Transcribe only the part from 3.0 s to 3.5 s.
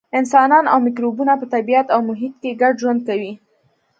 کوي.